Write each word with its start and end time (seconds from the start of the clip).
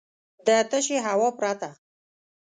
د 0.45 0.47
تشې 0.69 0.97
هوا 1.05 1.29
پرته. 1.37 1.69